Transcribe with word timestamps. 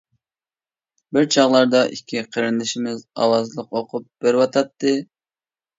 بىر 1.17 1.27
چاغلاردا 1.35 1.83
ئىككى 1.97 2.25
قېرىندىشىمىز 2.37 3.07
ئاۋازلىق 3.27 3.79
ئوقۇپ 3.81 4.11
بېرىۋاتاتتى. 4.27 5.01